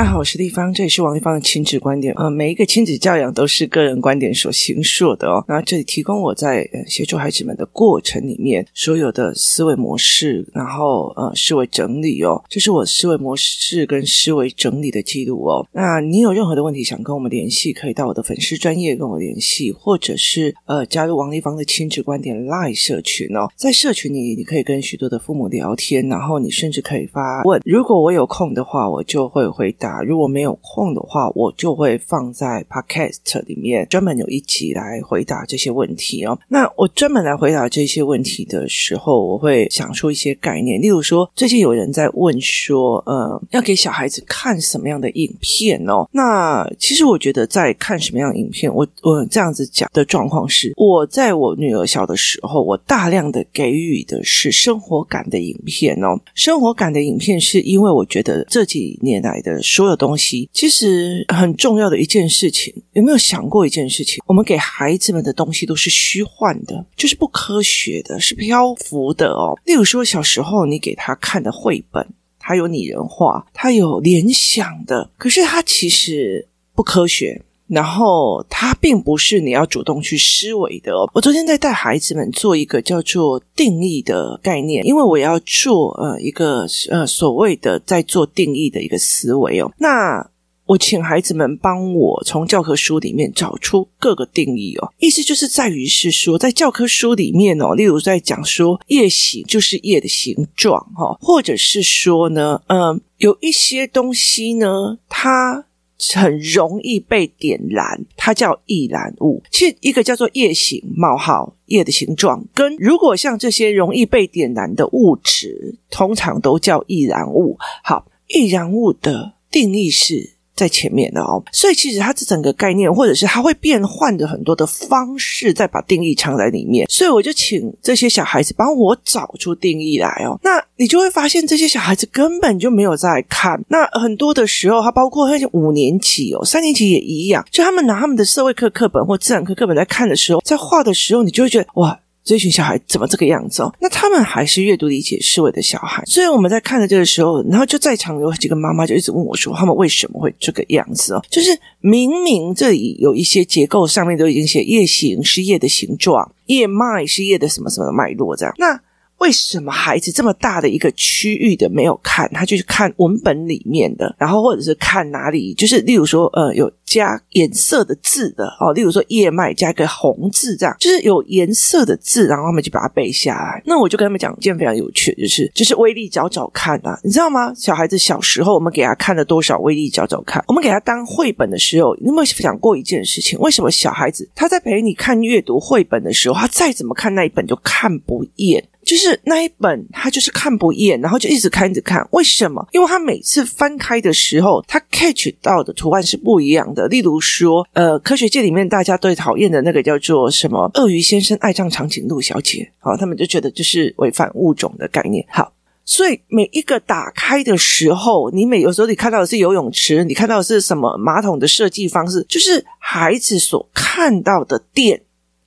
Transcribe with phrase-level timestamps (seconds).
[0.00, 2.14] 大家好，我是丽芳，这里是王丽芳的亲子观点。
[2.16, 5.44] 呃，每一个亲子教养都是个人观点所形塑的哦。
[5.46, 15.68] 那这里提供我在呃协助孩子们的过程里面所有的思维模式，然后呃思维整理哦，这是我思维模式跟思维整理的记录哦。
[15.70, 23.50] 那你有任何的问题想跟我们联系，可以到我的粉丝专业跟我联系，或者是呃加入王丽芳的亲子观点 Line 社群哦。
[23.54, 27.60] 在社群里，你可以跟许多的父母聊天，然后你甚至可以发问。
[27.66, 29.89] 如果我有空的话，我就会回答。
[30.02, 36.38] 如果没有空的话，我就会放在 Podcast 里面专门有一集来回答这些问题哦。
[36.48, 46.08] 那我专门来回答这些问题的时候，我会想出一些概念，例如说，最近有人在问说，呃，要给小孩子看什么样的影片哦？
[46.12, 56.18] 那其实我觉得，在看什么样的影片，我我这样子讲的状况是，我在我女儿小的时候，我大量的给予的是生活感的影片哦。
[56.34, 59.60] 生活感的影片是因为我觉得这几年来的。
[59.80, 64.22] 所有东西其实很重要的一件事情，有没有想过一件事情？
[64.26, 69.58] 我们给孩子们的东西都是虚幻的，就是不科学的，是漂浮的哦。
[69.64, 72.06] 例如说，小时候你给他看的绘本，
[72.38, 77.40] 它有拟人化，它有联想的，可是它其实不科学。
[77.70, 81.08] 然后它并不是你要主动去思维的哦。
[81.14, 89.70] 我昨天在带孩子们做一个叫做定义的概念，因为我要做呃一个呃所谓的在做定义的一个思维哦。
[89.78, 90.28] 那
[90.66, 105.66] 我请孩子们帮我从教科书里面找出各个定义哦，意思就是在于是说，在教科书里面哦，例如在讲说叶形就是叶的形状哈，或者是说呢，嗯，有一些东西呢，它。
[106.14, 109.42] 很容易被点燃，它叫易燃物。
[109.50, 117.56] 其实一个叫做夜形冒号夜的形状，跟如果像这些容易被点燃的物质，通常都叫易燃物。
[117.84, 120.34] 好，易燃物的定义是。
[120.60, 126.86] 在前面的哦，所以其实它这整个概念，或者是它会变换的很多的方式，再把定义藏在里面。
[126.90, 130.38] 所以我就请这些小孩子帮我找出定义来哦。
[130.42, 133.58] 那你就会发现，这些小孩子根本就没有在看。
[133.68, 141.98] 那很多的时候，他包括那些五年级哦，三年级也一样，就他们拿他们的社会课课本或自然课课本在看的时候，在画的时候，你就会觉得哇。
[142.22, 143.74] 这群小孩怎么这个样子哦？
[143.80, 151.24] 那他们还是阅读理解思维的小孩，所以我们在看着这个时候，然后就在场有几个妈妈就一直问我说：“他们为什么会这个样子哦？
[151.30, 158.54] 就是明明这里有一些结构上面都已经写叶形是叶的形状，叶脉是叶的什么什么的脉络这样。
[158.58, 158.80] 那
[159.20, 162.28] 为什么孩子这么大的一个区域的没有看？
[162.34, 165.54] 他就去看文本里面的，然后或者是看哪里？
[165.54, 166.70] 就是例如说，呃，有。
[166.90, 173.62] 加颜色的字的哦，例如说叶脉加一个红字，这样就是有颜色的字，然后他们就把它背下来。
[173.64, 177.54] 那我就跟他们讲一件非常有趣的，就是就是威力找找看啊，你知道吗？
[177.54, 180.44] 小孩子小时候我们给他看了多少威力找找看？
[180.48, 183.38] 我们给他当绘本的时候，你有没有想过一件事情？
[183.38, 188.66] 为什么小孩子他在陪你看阅读绘本的时候，他再怎么看那一本就看不厌？
[188.90, 192.04] 就是那一本他就是看不厌，然后就一直看一直看。
[192.10, 192.66] 为什么？
[192.72, 196.88] 因为他每次翻开的时候，他 catch 到的图案是不一样的。
[196.88, 200.68] 例如说，呃，科学界里面大家最讨厌的那个叫做什么？
[200.74, 205.24] 鳄鱼先生爱上长颈鹿小姐，好，他们就觉得就是违反物种的概念。
[205.30, 205.52] 好，
[205.84, 215.00] 所以每一个打开的时候，你每有时候你看到的是游泳池，你看到的是什么马桶的设计方式，就是孩子所看到的点。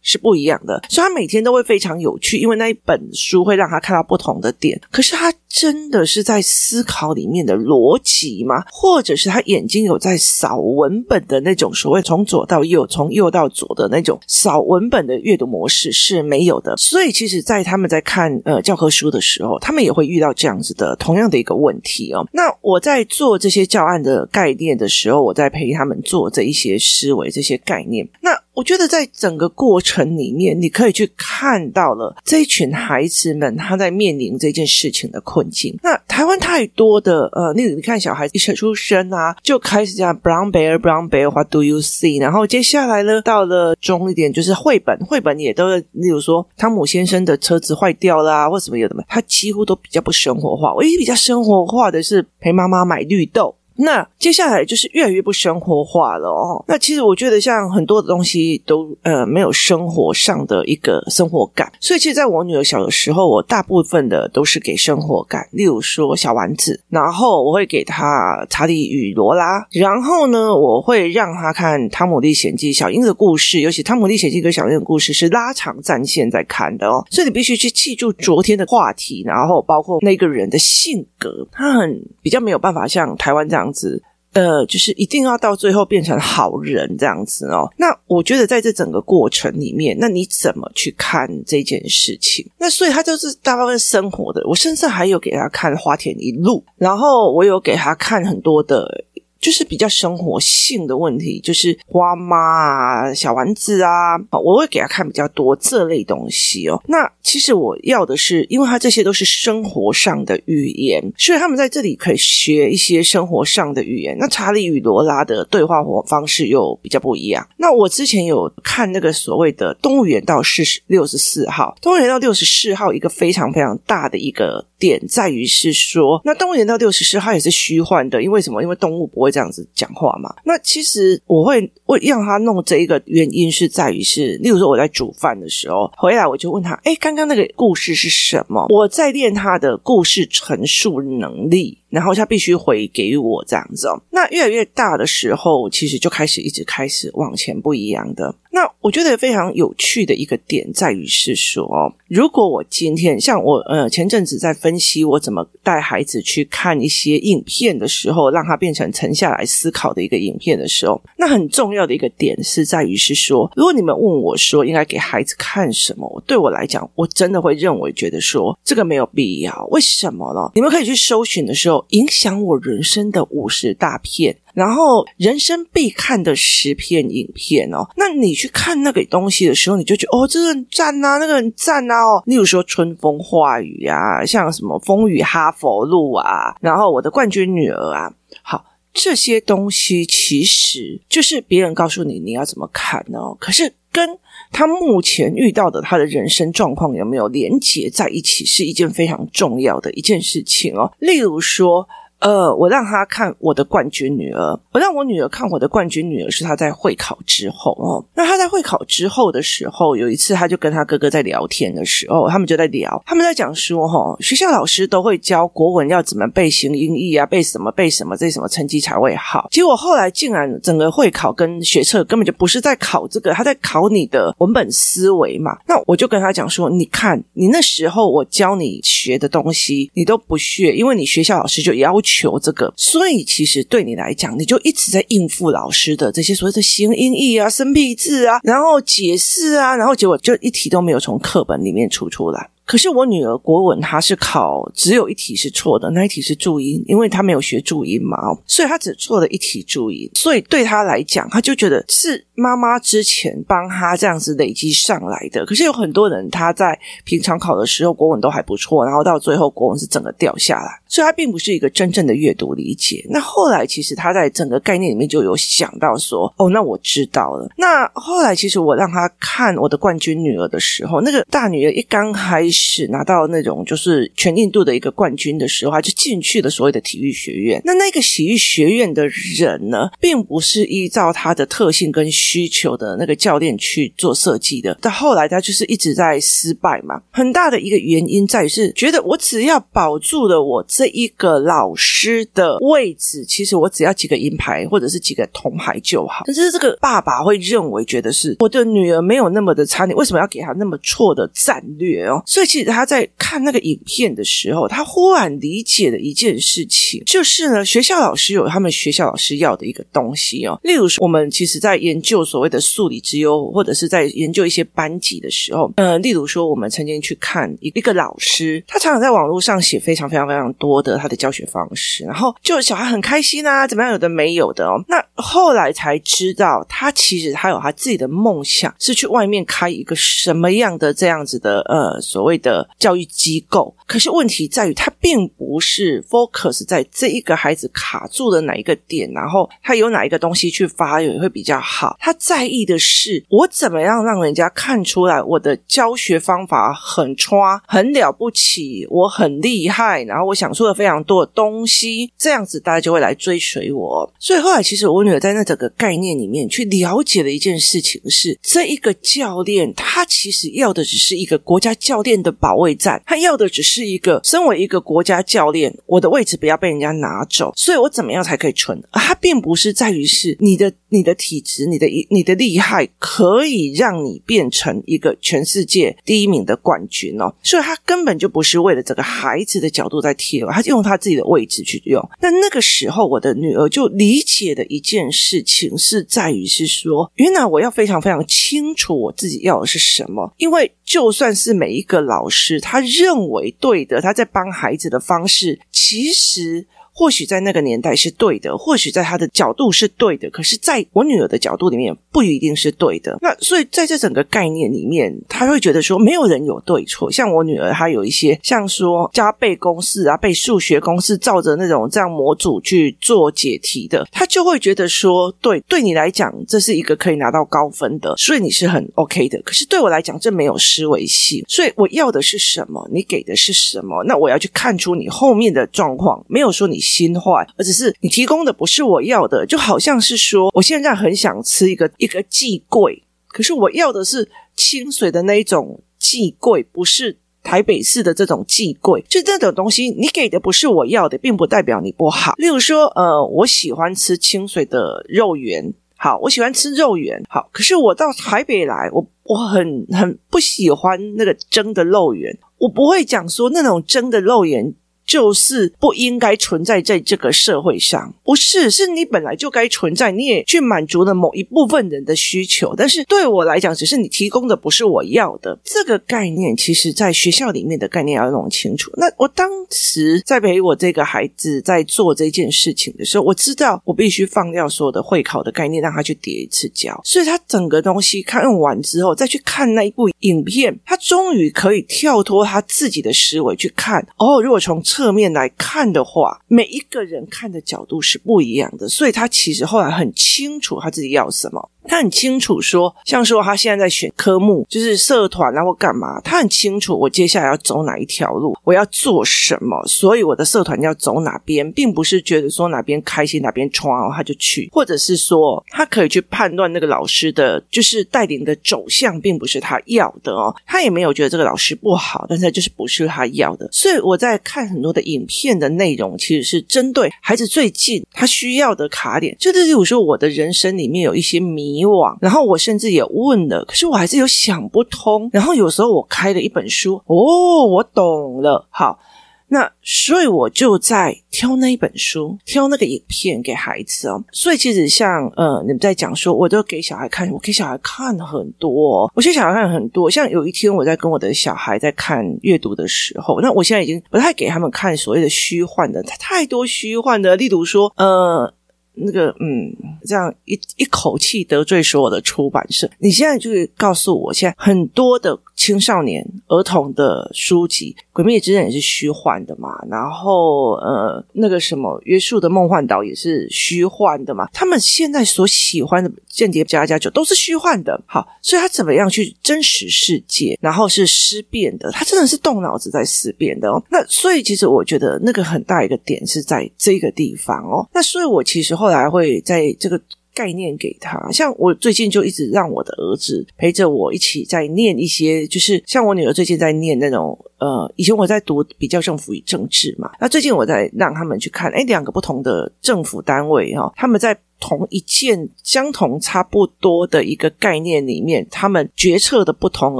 [0.04, 4.80] 是不一样的，所以他每天都会非常有趣，因为那一本书会让他看到不同的点。
[4.92, 8.64] 可是他真的是在思考里面的逻辑吗？
[8.72, 16.76] 或者是他眼睛有在扫文本的那种所谓从左到右、从右到左的那种扫文本的阅读模式是没有的。
[16.76, 22.28] 所以其实，在他们在看呃教科书的时候，他们也会遇到这样子的同样的一个问题哦。
[22.34, 28.10] 那我在做这些教案的概念的时候，我在陪他们做这一些思维、这些概念。
[28.22, 35.43] 那我觉得在整个过程里面，你可以去看到了这一群孩子们他在面临这件事情的困
[35.82, 42.22] 那台湾太多的呃，例如你看小孩子一出生啊，就开始讲 Brown Bear, Brown Bear，What do you see？
[42.22, 50.74] 然后接下来呢，到了中一点就是绘本，绘本也都例如说汤姆先生的车子坏掉啦，或什么有的嘛，他几乎都比较不生活化。
[50.76, 53.56] 唯一比较生活化的是陪妈妈买绿豆。
[53.76, 56.64] 那接下来就是越来越不生活化了哦。
[56.68, 83.63] 那其实我觉得像很多的东西都呃没有生活上的一个生活感，所以其实在我女儿小的时候，我大部分的都是给生活感，例如说小丸子，然后我会给她查理与罗拉，然后呢，我会让她看《汤姆历险记》小樱的故事，尤其《汤姆历险记》跟小樱的故事是拉长战线在看的哦，所以你必须去记住昨天的话题，然后包括那个人的性格，他很比较没有办法像台湾这样。
[83.64, 84.02] 样子
[84.34, 87.72] 呃，就是一定要到最后变成好人这样子哦。
[87.78, 92.44] 那我觉得在这整个过程里面，那你怎么去看这件事情？
[92.58, 94.42] 那所以他就是大部分生活的。
[94.48, 99.06] 我甚至还有给他看花田一路，然后我有给他看很多的。
[99.44, 106.82] 就是比较生活性的问题，就是花妈啊、小丸子啊，我会给他看比较多这类东西哦。
[106.88, 114.16] 那其实我要的是，因为他这些都是生活上的语言，所以他们在这里可以学一些生活上的语言。
[114.18, 117.46] 那查理与罗拉的对话活方式又比较不一样。
[117.58, 128.64] 那我之前有看那个所谓的动物园道是六十四号，动物园到六十四号一个非常非常大的一个点在于是说，那动物园到六十四号也是虚幻的，因为什么？
[128.64, 129.33] 因为动物不会。
[129.34, 130.30] 这样子讲话嘛？
[130.46, 138.68] 那其实我会会让他弄这一个原因是在于是，例如说我在煮饭的时候回来，我就问他：哎，刚刚那个故事是什么？
[138.70, 141.80] 我在练他的故事陈述能力。
[141.94, 144.02] 然后他必须回给我这样子哦。
[144.10, 148.34] 那越来越大的时候，其实就开始一直开始往前不一样的。
[148.50, 169.68] 那我觉得非常有趣的一个点在于是说，如果我今天像我呃前阵子在分析我怎么带孩子去看一些影片的时候，让他变成沉下来思考的一个影片的时候，那很重要的一个点是在于是说，如果你们问我说应该给孩子看什么，对我来讲，我真的会认为觉得说这个没有必要。
[169.72, 170.52] 为什么呢？
[170.54, 171.83] 你们可以去搜寻的时候。
[171.90, 177.88] 影响我人生的五十大片，然后人生必看的十片影片哦。
[177.96, 182.24] 那你去看那个东西的时候，你就觉得哦，这个很赞啊，那个很赞啊哦。
[182.26, 193.36] 例如说《春风化雨》啊，像什么《风雨哈佛路》啊，然后《我的冠军女儿》啊，好，这些东西其实就是别人告诉你你要怎么看哦。
[193.40, 194.18] 可是跟
[194.54, 200.94] 他目前遇到的他的人生状况有没有连结在一起，是一件非常重要的一件事情哦。
[201.00, 201.86] 例如说。
[202.24, 208.04] 呃，我让他看我的冠军女儿，我让我女儿看我的冠军女儿，是她在会考之后哦。
[208.16, 219.50] 那她在会考之后的时候，有一次，她就跟她哥哥在聊天的时候，他们就在聊，他们在讲说，哈，学校老师都会教国文要怎么背形音义啊，背什么背什么，这什么成绩才会好。
[219.52, 225.58] 结果后来竟然整个会考跟学测根本就不是在考这个，他在考你的文本思维嘛。
[225.68, 232.13] 那我就跟他讲说，你看，你那时候我教你学的东西，你都不学，因为你学校老师就要求。
[232.16, 242.50] 求这个，所以其实对你来讲，你就一直在应付老师的这些所谓的形音义啊、生僻字啊，然后解释啊，然后结果就一题都没有从课本里面出出来。
[242.66, 248.18] 可是我女儿国文她是考只有一题是错的，那一题是注音，因为她没有学注音嘛，
[248.48, 250.10] 所以她只错了一题注音。
[250.16, 255.46] 所以对她来讲，她就觉得是妈妈之前帮她这样子累积上来的。
[255.46, 263.04] 可是有很多人他在平常考的时候国文都还不错，然后到最后国文是整个掉下来，所以她并不是一个真正的阅读理解。
[263.10, 267.50] 那后来其实他在整个概念里面就有想到说，哦，那我知道了。
[267.58, 272.84] 那后来其实我让他看我的冠军女儿的时候，那个大女儿一刚开始。
[272.94, 277.60] 拿到那种就是全印度的一个冠军的时候，他就进去了所谓的体育学院。
[277.66, 284.76] 那那个体育学院的人呢，并不是依照他的特性跟需求的那个教练去做设计的。
[284.76, 287.02] 到后来，他就是一直在失败嘛。
[287.10, 296.24] 很大的一个原因在于是觉得我只要保住了我这这一个老师的位置，其实我只要几个银牌或者是几个铜牌就好。
[296.28, 302.24] 但是这个爸爸会认为觉得是我的女儿没有那么的差，你为什么要给她那么错的战略哦？
[302.26, 302.44] 所以。
[302.54, 310.60] 其实他在看那个影片的时候，他忽然理解了一件事情，就是呢，学校老师有他们学校老师要的一个东西哦。
[310.62, 324.84] 例如说，我们其实在研究所谓的数理之优，或者是在研究一些班级的时候，呃，例如说，我们曾经去看一个老师，他常常在网络上写非常非常非常多的他的教学方式，然后就小孩很开心啊，怎么样，有的没有的哦。
[324.88, 332.34] 那后来才知道，他其实他有他自己的梦想，是去外面开一个什么样的这样子的呃所谓。
[332.44, 341.96] 的教育机构，可是问题在于，他并不是 focus 在这一个孩子卡住的哪一个点，然后他有哪一个东西去发育会比较好。
[342.00, 354.10] 他在意的是，我怎么样让人家看出来我的教学方法很差，很了不起，我很厉害，然后我想说出了非常多的东西，这样子大家就会来追随我。
[354.18, 368.82] 所以后来，其实我女儿在那整个概念里面去了解的一件事情是，这一个教练他其实要的只是一个国家教练的保卫战，他要的只是一个身为一个国家教练，我的位置不要被人家拿走，所以我怎么样才可以存？
[368.94, 382.02] 他并不是在于是你的你的体质、你的你的厉害可以让你变成一个全世界第一名的冠军哦，所以他根本就不是为了这个孩子的角度在贴以为，他用他自己的位置去用。
[382.22, 396.68] 那那个时候，我的女儿就理解的一件事情是在于是说，原来我要非常非常清楚我自己要的是什么，因为就算是每一个老师他认为对的，他在帮孩子的方式，其实。
[396.96, 403.18] 或许在那个年代是对的，或许在他的角度是对的，可是在我女儿的角度里面不一定是对的。
[403.20, 407.12] 那所以在这整个概念里面，他会觉得说没有人有对错。
[407.12, 419.42] 像我女儿，她有一些像说加背公式啊，背数学公式，照着那种这样模组去做解题的，她就会觉得说，对，对你来讲这是一个可以拿到高分的，所以你是很 OK 的。
[419.42, 422.88] 可是对我来讲，这没有思维性，所以我要的是什么？
[422.94, 424.04] 你给的是什么？
[424.04, 426.83] 那我要去看出你后面的状况，没有说你。
[426.84, 439.04] 心坏，而只是你提供的不是我要的，就好像是说，我现在很想吃一个一个寄贵，可是我要的是清水的那一种寄贵，不是台北市的这种寄贵。
[439.08, 442.34] 就这种东西，你给的不是我要的，并不代表你不好。
[442.38, 454.74] 例如说，呃，我喜欢吃清水的肉圆，好，我喜欢吃肉圆，好，可是我到台北来，我我很很不喜欢那个蒸的肉圆，我不会讲说那种蒸的肉圆。
[455.14, 465.60] 就是不应该存在在这个社会上，不是，是你本来就该存在，你也去满足了某一部分人的需求，但是对我来讲，只是你提供的不是我要的。
[465.64, 468.92] 这个概念，其实在学校里面的概念要弄清楚。
[468.96, 484.04] 那我当时在陪我这个孩子在做这件事情的时候，我知道我必须放掉所有的会考的概念，让他去叠一次胶，所以他整个东西看完之后，再去看那一部影片，他终于可以跳脱他自己的思维去看。
[484.18, 491.70] 哦，如果从侧侧面来看的话，每一个人看的角度是不一样的，所以他其实后来很清楚他自己要什么。
[491.88, 521.73] 他很清楚说，像说他现在在选科目，就是社团啊或干嘛，他很清楚我接下来要走哪一条路，我要做什么，所以我的社团要走哪边，并不是觉得说哪边开心哪边闯哦他就去，或者是说他可以去判断那个老师的就是带领的走向，并不是他要的哦，他也没有觉得这个老师不好，但是就是不是他要的，所以我在看很多的影片的内容，其实是针对孩子最近他需要的卡点，就是例如说我的人生里面有一些迷。
[521.74, 525.28] 迷惘，然后我甚至也问了，可是我还是有想不通。
[525.34, 528.68] 然后有时候我开了一本书，哦，我懂了。
[528.70, 529.00] 好，
[529.48, 534.24] 那所以我就在挑那一本书，挑那个影片给孩子哦。
[534.32, 540.12] 所以其实像呃，你们在讲说，我都给小孩看，我给小孩看很多，我给小孩看很多。
[540.12, 548.54] 像有一天我在跟我的小孩在看阅读的时候，那我现在已经不太给他们看所谓的虚幻的，太多虚幻的，例如说呃。
[548.96, 555.40] 那个嗯，这样一一口气得罪所有的出版社，你现在就是告诉我，现在很多的。
[555.64, 564.46] 青少年儿童的书籍，《鬼灭之刃》也是虚幻的嘛，然后呃，那个什么《约束的梦幻岛》也是虚幻的嘛。
[564.52, 567.98] 他们现在所喜欢的《间谍家家酒》都是虚幻的。
[568.06, 573.82] 好，所以他怎么样去真实世界，然后是思辨的，他真的是动脑子在思辨的哦。
[573.90, 577.88] 那所以其实我觉得那个很大一个点是在这个地方哦。
[577.94, 579.98] 那所以我其实后来会在这个。
[580.34, 594.38] 概念给他，像我最近就一直让我的儿子陪着我一起在念一些，就是像我女儿最近在念那种，呃，以前我在读比较政府与政治嘛，那最近我在让他们去看，诶，两个不同的政府单位哈，他们在。
[594.60, 600.00] 同一件相同差不多的一个概念里面，他们决策的不同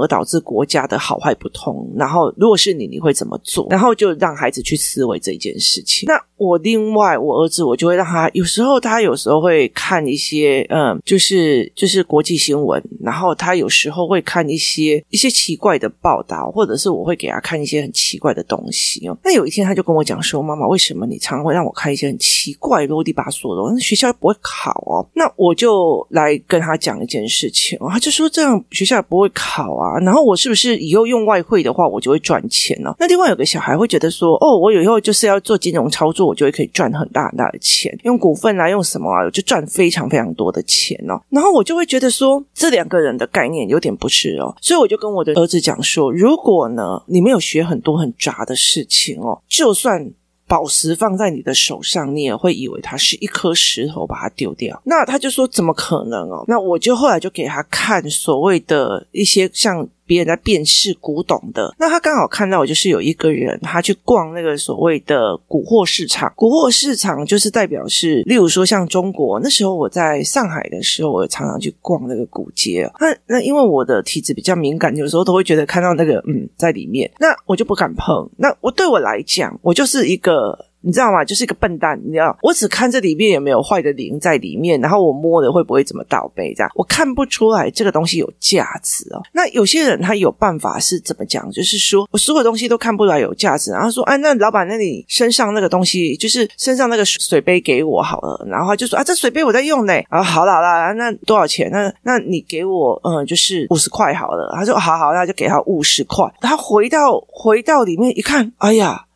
[0.00, 1.92] 而导致国家的好坏不同。
[1.94, 3.66] 然后，如果是你，你会怎么做？
[3.68, 6.06] 然后就让孩子去思维这件事情。
[6.06, 12.82] 那我另外，我儿子我就会让他，有时候他有时候会看一些，嗯，就是就是国际新闻。
[13.02, 19.16] 然后他有时候会看一些一些奇怪的报道，或者是我会给他看一些很奇怪的东西哦。
[19.22, 23.72] 那有一天他就跟我讲说：“妈妈，为什么你常常会让我看一些很奇怪、啰里吧嗦的？
[23.72, 27.78] 那学校不会考。”哦，那我就来跟他讲一件事情。
[27.90, 32.94] 他就说这样学校也不会考啊，然后我是不是以后用外汇的话，我就会赚钱呢？
[32.98, 41.20] 那另外有个小孩会觉得说，哦，我以后就是要做金融操作，就会可以赚很大很大的钱，用股份啊，用什么啊，就赚非常非常多的钱哦。
[41.30, 50.12] 然后我就会觉得说，这两个人的概念有点不是哦，所以我就跟我的儿子讲说，如果呢，你没有学很多很杂的事情哦，就算。
[50.46, 54.78] 宝石放在你的手上，你也会以为它是一颗石头，把它丢掉。
[54.84, 56.44] 那他就说怎么可能哦？
[56.46, 61.74] 那我就后来就给他看所谓的一些像别人在辨识古董的。
[61.78, 66.32] 那他刚好看到，就是有一个人他去逛那个所谓的古货市场。
[66.36, 72.90] 古货市场就是代表是，例如说像中国那时候我在上海的时候，我常常去逛那个古街。
[73.00, 78.28] 那那因为我的体质比较敏感，有时候都会觉得看到那个嗯在里面，那我就不敢碰。
[78.36, 80.66] 那我对我来讲，我就是一个。
[80.84, 81.24] 你知道吗？
[81.24, 89.22] 就是一个笨蛋，你知道，我只看这里面有没有坏的灵在里面，然后我摸了会不会怎么倒杯，这样我看不出来这个东西有价值哦。
[89.32, 91.50] 那有些人他有办法是怎么讲？
[91.50, 101.70] 就是说我所有东西都看不出来有价值，然后说，哎，那老板，那你身上那个东西，就是身上那个水杯给我好了，然后他就说啊，这水杯我在用呢，啊，好了好了，那多少钱？
[101.70, 104.52] 那那你给我，嗯，就是五十块好了。
[104.54, 106.30] 他说好好，那就给他五十块。
[106.40, 109.06] 他回到回到里面一看，哎呀。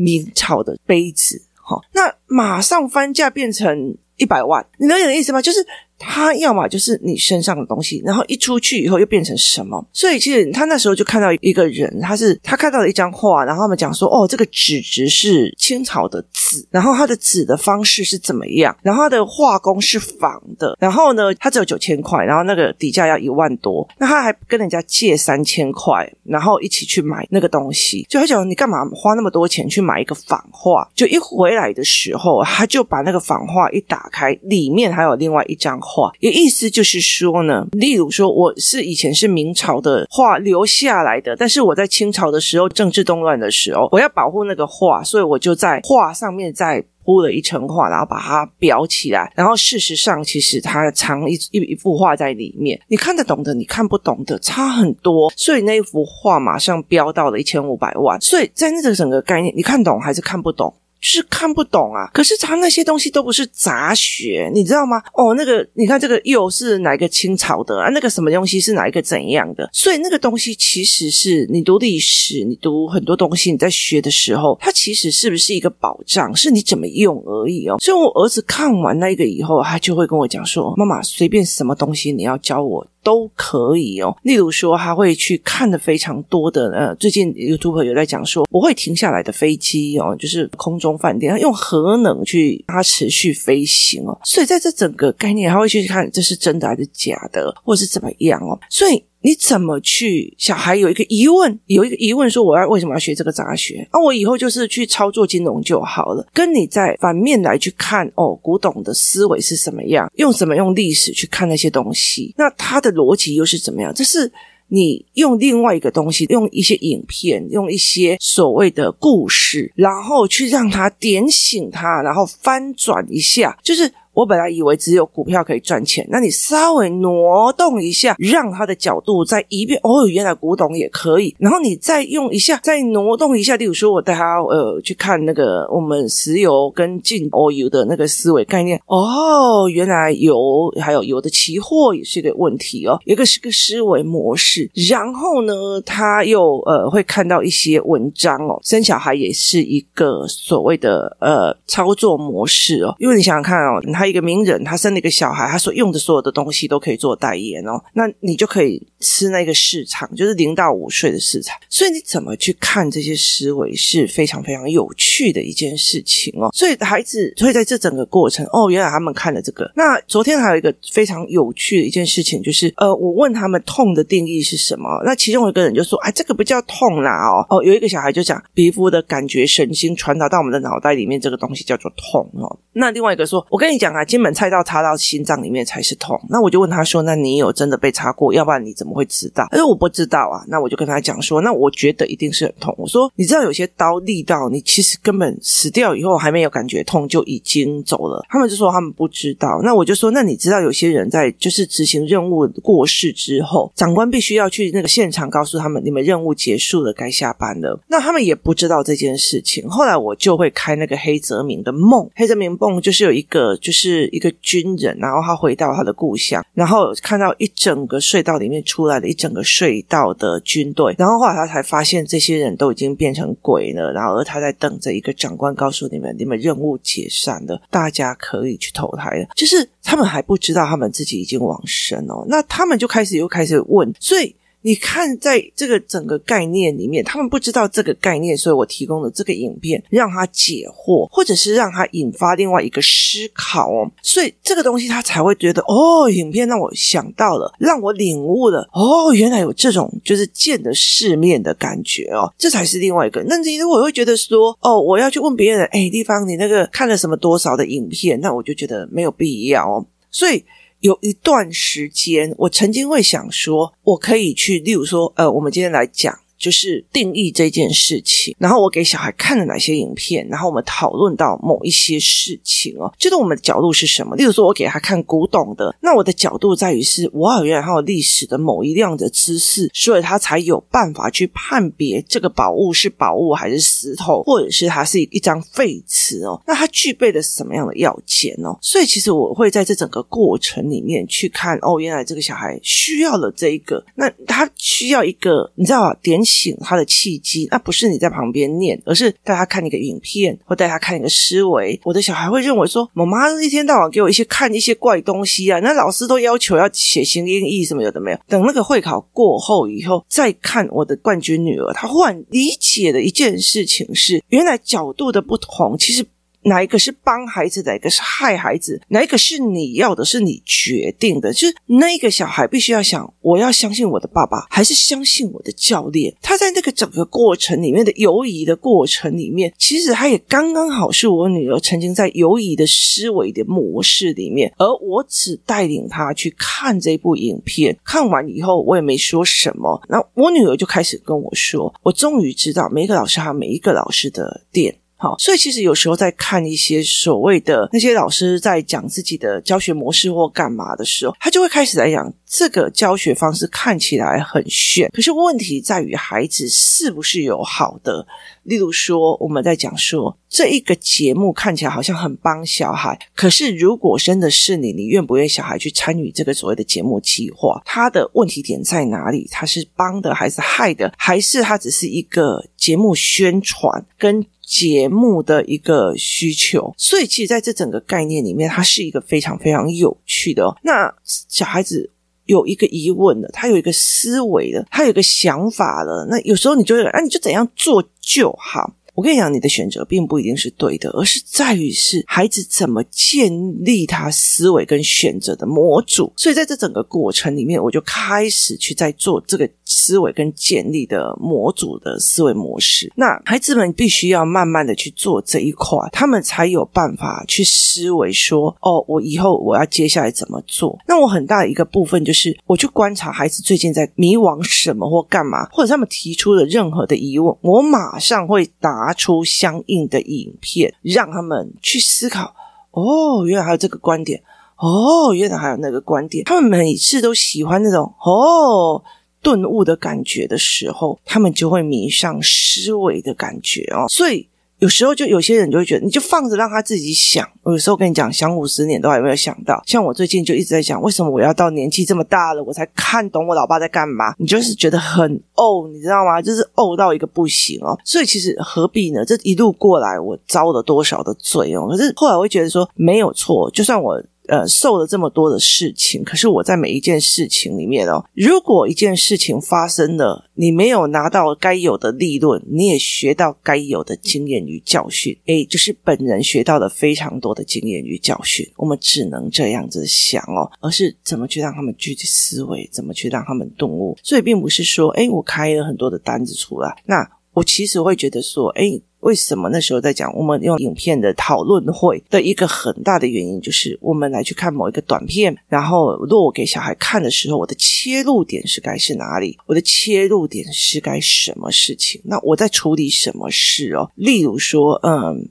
[0.00, 5.42] 明朝的杯子，哈，那马上翻价变成一百万，你能有点意思吗？
[5.42, 5.66] 就是。
[6.00, 9.86] 他要么就是你身上的东西，然后一出去以后又变成什么？
[9.92, 18.74] 所以其实他那时候就看到一个人，他是他看到了一张画，然后他们讲说，哦，这个纸质是清朝的纸，然后他的纸的方式是怎么样？
[18.82, 30.88] 然后他的画工是仿的，然后呢，他只有九千块，然后那个底价要一万多，那他还跟人家借三千块，然后一起去买那个东西，就他讲你干嘛花那么多钱去买一个仿画？
[30.94, 35.89] 就一回来的时候，他就把那个仿画一打开，里面还有另外一张画。
[35.92, 49.32] 画，也意思就是说呢，例如说我是以前是明朝的画留下来的，但是我在清朝的时候政治动乱的时候，我要保护那个画，所以我就在画上面再铺了一层画，然后把它裱起来。
[49.34, 55.32] 然后事实上，其实它藏一一一幅画在里面，你看得懂的，你看不懂的，差很多。
[55.34, 58.20] 所以那一幅画马上飙到了一千五百万。
[58.20, 60.72] 所以在那个整个概念，你看懂还是看不懂？
[61.00, 62.10] 就是看不懂啊！
[62.12, 65.02] 可是他那些东西都不是杂学，你知道吗？
[65.14, 67.88] 哦，那个你看这个又是哪一个清朝的啊？
[67.88, 69.68] 那个什么东西是哪一个怎样的？
[69.72, 76.36] 所以那个东西其实是你读历史，你读很多东西，你在学的时候，它其实是不是一个保障？
[76.36, 77.76] 是你怎么用而已哦。
[77.80, 99.02] 所以我儿子看完那个以后，他就会跟我讲说：“妈妈，随便什么东西你要教我。”都可以哦，例如说，他会去看的非常多的，呃，最近 YouTube 有在讲说，不会停下来的飞机哦，就是空中饭店，他用核能去让它持续飞行哦，所以在这整个概念，他会去看这是真的还是假的，或者是怎么样哦，所以。
[99.22, 100.34] 你怎么去？
[100.38, 103.86] 小孩有一个疑问，有一个疑问说：“我要为什么要学这个杂学？
[103.90, 110.10] 啊，我以后就是去操作金融就好了。”跟你在反面来去看哦，古董的思维是什么样？
[110.16, 112.34] 用什么用历史去看那些东西？
[112.38, 113.92] 那它的逻辑又是怎么样？
[113.94, 114.32] 这是
[114.68, 123.92] 你用另外一个东西，用一些影片，用一些所谓的故事，然后去让它点醒它，然后翻转一下，就是。
[124.12, 131.34] 我本来以为只有股票可以赚钱，那你稍微挪动一下，让它的角度再一遍，哦，原来古董也可以。
[131.38, 144.68] 然后你再用一下，再挪动一下，例如说我带他呃去看那个我们石油跟进欧油的那个思维概念，哦，原来油还有油的期货也是一个问题哦，一个是个思维模式。
[144.88, 153.80] 然后呢，他又呃会看到一些文章哦，生小孩也是一个所谓的呃操作模式哦，因为你想想看哦。
[153.92, 157.78] 他他一个名人，他生了一个小孩，他所用的所有的东西都可以做代言哦。
[157.92, 161.54] 那你就可以吃那个市场，就是零到五岁的市场。
[161.68, 166.48] 所以你怎么去看这些思维是非常非常有趣的一件事情哦。
[166.54, 169.70] 所以孩子会在这整个过程哦，原来他们看了这个。
[169.76, 174.88] 那昨天还有一个非常有趣的一件事情，就是呃，我问他们痛的定义是什么？
[175.04, 182.58] 那其中有一个人就说：“哎，这个不叫痛啦哦哦。”有一个小孩就讲皮肤的感觉神经传达到我们的脑袋里面，这个东西叫做痛哦。
[182.72, 186.20] 那另外一个说：“我跟你讲。”啊，金门菜刀插到心脏里面才是痛。
[186.28, 188.32] 那我就问他说：“那你有真的被插过？
[188.32, 199.60] 要不然你怎么会知道？”他说：“我不知道啊。”那我就跟他讲说：“那我觉得一定是很痛。”我说：“你知道有些刀利到你其实根本死掉以后还没有感觉痛就已经走了。”他们就说他们不知道。
[199.62, 209.68] 那我就说：“那你知道有些人在就是执行任务过世之后，长官必须要去那个现场告诉他们你们任务结束了，该下班了。”那他们也不知道这件事情。
[209.68, 213.79] 后来我就会开那个黑泽明的梦，黑泽明梦就是有一个就是。
[213.80, 229.26] 是一个军人，然后他回到他的故乡，然后看到一整个隧道里面出来了一整个隧道的军队，然后后来他才发现这些人都已经变成鬼了，然后他在等着一个长官告诉你们，你们任务解散了，大家可以去投胎了。
[229.34, 234.34] 就是他们还不知道他们自己已经往生哦，那他们就开始又开始问，所以。
[234.62, 243.90] 你看，在这个整个概念里面，他们不知道这个概念，所以我提供了这个影片，让他解惑，或者是让他引发另外一个思考哦。
[244.02, 253.24] 所以这个东西他才会觉得，哦，影片让我想到了，让我领悟了，哦，原来有这种就是见的世面的感觉哦，这才是另外一个。
[253.26, 259.86] 那你如果会觉得说，哦，我要去问别人，哎，地方你那个看了什么多少的影片，那我就觉得没有必要哦。
[260.10, 260.44] 所以。
[260.80, 266.18] 有一段时间，我曾经会想说，我可以去，例如说，呃，我们今天来讲。
[266.40, 274.16] 就是定义这件事情，然后我给小孩看了哪些影片，然后我们讨论到某一些事情哦，觉得我们的角度是什么？
[274.16, 286.40] 例如说，我给他看古董的，那我的角度在于是，哇，原来他有历史的某一样的知识，所以他才有办法去判别这个宝物是宝物还是石头，或者是它是一张废瓷哦。
[286.46, 288.56] 那它具备了什么样的要件哦？
[288.62, 295.94] 所以其实我会在这整个过程里面去看，哦，原来这个小孩需要了这一个，那他需要一个，你知道吧？
[296.00, 296.18] 点。
[296.30, 301.78] 醒他的契机，那不是你在旁边念，而是带他看一个影片，或带他看一个思维。
[301.84, 308.18] 我的小孩会认为说，妈妈一天到晚给我一些看一些怪东西啊，那老师都要求要写形音义什么有的没有。
[308.28, 316.06] 等那个会考过后以后，再看我的冠军女儿，她忽然理解的一件事情是，原来角度的不同，其实。
[316.42, 318.80] 哪一个是帮孩子，哪一个是害孩子？
[318.88, 321.32] 哪一个是你要的，是你决定的？
[321.32, 326.14] 就是那个小孩必须要想：我要相信我的爸爸，还是相信我的教练？
[326.22, 339.80] 他在那个整个过程里面的犹疑的过程里面，其实他也刚刚好是我女儿曾经在犹疑的思维的模式里面，而我只带领他去看这部影片，看完以后我也没说什么。
[339.88, 358.06] 那我女儿就开始跟我说：“我终于知道每一个老师还有每一个老师的点。”好，所以其实有时候在看一些所谓的那些老师在讲自己的教学模式或干嘛的时候，他就会开始来讲这个教学方式看起来很炫，可是问题在于孩子是不是有好的？
[358.42, 367.62] 例如说，我们在讲说这一个节目看起来好像很帮小孩，可是如果真的是你，你愿不愿意小孩去参与这个所谓的节目计划？
[367.64, 369.26] 他的问题点在哪里？
[369.30, 370.92] 他是帮的还是害的？
[370.98, 374.26] 还是他只是一个节目宣传跟？
[374.50, 380.56] 节目的一个需求，所以其实在这整个概念里面，它是一个非常非常有趣的哦。
[380.64, 381.88] 那小孩子
[382.24, 386.04] 有一个疑问的，他有一个思维的，他有一个想法的。
[386.10, 388.74] 那有时候你就会，啊，你就怎样做就好。
[388.96, 393.32] 我跟你讲，你的选择并不一定是对的，而是在于是孩子怎么建
[393.64, 396.12] 立他思维跟选择的模组。
[396.16, 402.92] 所以在这整个过程里面，我就开始去在做这个思维跟建立的模组的思维模式。
[402.96, 410.78] 那孩子们必须要慢慢的去做这一块，他们才有办法去思维说：哦，我以后我要接下来怎么做？
[410.86, 418.90] 那我很大的一个部分就是，我去观察孩子最近在迷惘什么或干嘛，或者他们提出了任何的疑问，我马上会答。
[418.96, 422.34] 出相应的影片，让他们去思考。
[422.72, 424.20] 哦，原来还有这个观点。
[424.56, 426.24] 哦，原来还有那个观点。
[426.24, 428.82] 他们每次都喜欢那种哦
[429.22, 433.86] 顿悟的感觉的时候，他们就会迷上思维的感觉哦。
[433.88, 434.26] 所以。
[434.60, 437.26] 有时候就有些人就会觉得，你就放着让他自己想。
[437.46, 439.58] 有时候跟你讲，想五十年都还没有想到。
[439.64, 444.14] 像我最近就一直在讲，为什么我要到年纪这么大了，我才看懂我老爸在干嘛？
[444.18, 446.20] 你就是觉得很怄，你知道吗？
[446.20, 447.74] 就是怄到一个不行哦。
[447.86, 449.02] 所以其实何必呢？
[449.02, 451.66] 这一路过来，我遭了多少的罪哦。
[451.66, 453.98] 可是后来我会觉得说，没有错，就算我。
[454.30, 468.48] 呃，受了这么多的事情，可是我在每一件事情里面哦，如果一件事情发生了，你没有拿到该有的利润，你也学到该有的经验与教训，诶，就是本人学到了非常多的经验与教训。
[468.56, 473.98] 我们只能这样子想哦，而是怎么去让他们具体思维，怎么去让他们顿悟。
[474.02, 478.80] 所以并不是说，诶，我开了很多的单子出来，那我其实会觉得说，诶。
[479.00, 489.38] 为什么那时候在讲我们用影片的讨论会的一个很大的原因，就是我们来去看某一个短片，然后如果我给小孩看的时候，我的切入点是该是哪里？
[489.46, 492.00] 我的切入点是该什么事情？
[492.04, 493.90] 那我在处理什么事哦？
[493.94, 495.28] 例如说，嗯，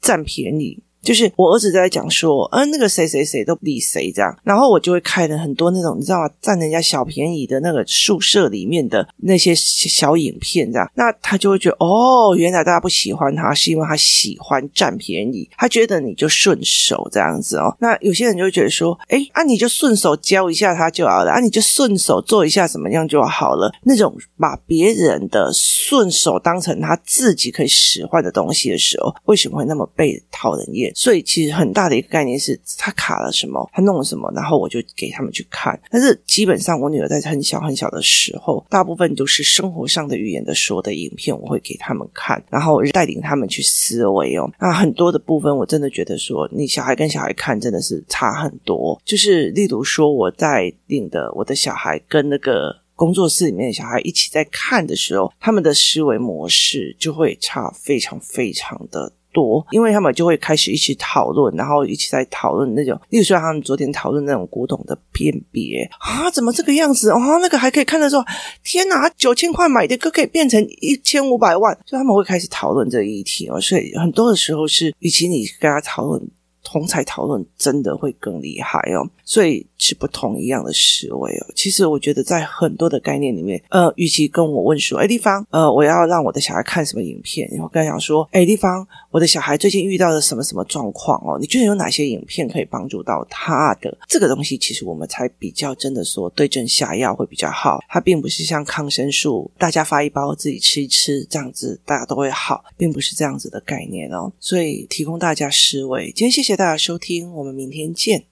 [0.00, 0.80] 占便宜。
[1.02, 6.30] 就是我儿子在讲说，嗯，那个谁谁谁都比谁这样，然后我就会开了很多那种你知道吗？
[6.40, 17.76] 占人家小便宜的那个宿舍里面的那些小影片这样，那他就会觉得哦，原来大家不喜欢他是因为他喜欢占便宜，他觉得你就顺手这样子哦。
[17.80, 23.72] 那有些人就会觉得说，诶，啊你就顺手教一下他就好了，啊你就顺手做一下怎么样就好了。
[23.82, 30.91] 那种把别人的顺手当成他自己可以使唤的东西的时候，为什么会那么被讨人厌？
[30.94, 35.78] 所以其实很大的一个概念是，他卡了什么，他弄了什么，然后我就给他们去看。
[35.90, 44.50] 但是基本上，我女儿在很小很小的时候，大部分都是生活上的语言的说的影片，我会给他们看，然后带领他们去思维哦。
[44.60, 49.00] 那很多的部分，我真的觉得说，你小孩跟小孩看真的是差很多。
[49.04, 52.82] 就是例如说，我带领的我的小孩跟那个。
[52.94, 67.10] 工作室里面的小孩一起在看的时候，他们的思维模式就会差非常非常的多，因为他们就会开始一起讨论，然后一起在讨论那种，例如说他们昨天讨论那种古董的辨别啊，怎么这个样子？
[67.10, 68.16] 哦，那个还可以看得出，
[68.62, 76.22] 天哪，九千块买的可可以变成一千五百万，就他们会开始讨论这个议题哦，所以很多的时候是，与其你跟他讨论。
[76.64, 81.46] 同侪讨论真的会更厉害哦，所以是不同一样的思维哦。
[81.56, 91.38] 其实我觉得在很多的概念里面，呃，与其跟我问说，哎，丽芳，呃，我要让我的小孩看什么影片，然后跟他讲说，哎，丽芳，我的小孩最近遇到了什么什么状况哦？
[91.38, 93.94] 你觉得有哪些影片可以帮助到他的？
[94.08, 97.80] 这个东西其实我们才比较真的说对症下药会比较好。
[97.90, 104.32] 它并不是像抗生素，大家发一包自己吃一吃这样子，大家都会好，并不是这样子的概念哦。
[104.40, 108.24] 所以提供大家思维，今天谢谢大家收听，我们明天见。